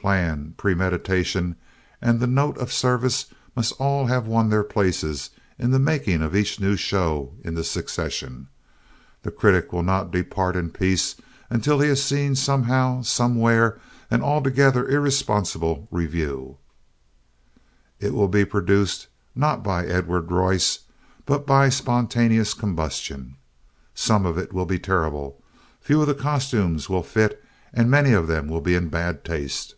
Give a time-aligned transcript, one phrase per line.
[0.00, 1.56] Plan, premeditation
[2.00, 6.34] and the note of service must all have won their places in the making of
[6.34, 8.48] each new show in the succession.
[9.24, 11.16] The critic will not depart in peace
[11.50, 13.78] until he has seen somehow, somewhere
[14.10, 16.56] an altogether irresponsible revue.
[18.00, 20.78] It will be produced not by Edward Royce
[21.26, 23.36] but by spontaneous combustion.
[23.94, 25.42] Some of it will be terrible.
[25.82, 27.44] Few of the costumes will fit
[27.74, 29.74] and many of them will be in bad taste.